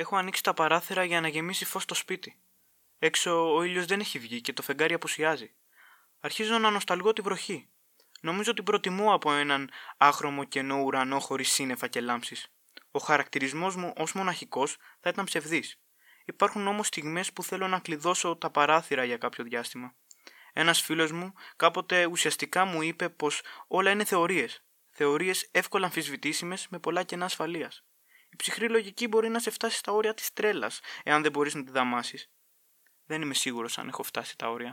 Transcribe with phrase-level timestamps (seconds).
[0.00, 2.38] Έχω ανοίξει τα παράθυρα για να γεμίσει φως στο σπίτι.
[2.98, 5.52] Έξω ο ήλιος δεν έχει βγει και το φεγγάρι απουσιάζει.
[6.20, 7.68] Αρχίζω να νοσταλγώ τη βροχή.
[8.20, 12.52] Νομίζω ότι προτιμώ από έναν άχρωμο κενό ουρανό χωρίς σύννεφα και λάμψεις.
[12.90, 15.80] Ο χαρακτηρισμός μου ως μοναχικός θα ήταν ψευδής.
[16.24, 19.94] Υπάρχουν όμως στιγμές που θέλω να κλειδώσω τα παράθυρα για κάποιο διάστημα.
[20.52, 24.64] Ένας φίλος μου κάποτε ουσιαστικά μου είπε πως όλα είναι θεωρίες.
[24.90, 27.82] Θεωρίες εύκολα αμφισβητήσιμες με πολλά κενά ασφαλείας.
[28.30, 31.64] Η ψυχρή λογική μπορεί να σε φτάσει στα όρια της τρέλας, εάν δεν μπορείς να
[31.64, 32.30] τη δαμάσεις.
[33.04, 34.66] Δεν είμαι σίγουρος αν έχω φτάσει τα όρια.